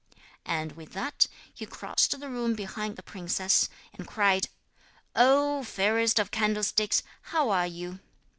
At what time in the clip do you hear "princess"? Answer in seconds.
3.03-3.69